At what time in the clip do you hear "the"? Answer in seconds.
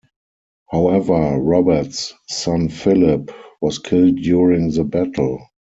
4.71-4.83